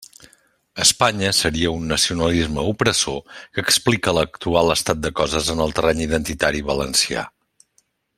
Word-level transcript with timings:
Espanya 0.83 1.33
seria 1.39 1.73
un 1.79 1.83
nacionalisme 1.91 2.63
opressor 2.71 3.19
que 3.57 3.65
explica 3.65 4.15
l'actual 4.19 4.75
estat 4.77 5.03
de 5.07 5.13
coses 5.21 5.53
en 5.57 5.63
el 5.67 5.77
terreny 5.81 6.03
identitari 6.07 6.65
valencià. 6.71 7.27